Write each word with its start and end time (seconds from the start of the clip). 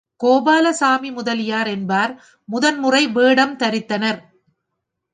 கோபாலசாமி 0.19 1.11
முதலியார் 1.11 1.67
என்பார் 1.67 2.13
முதன் 2.49 2.79
முறை 2.79 3.07
வேடம் 3.07 3.55
தரித்தனர். 3.57 4.19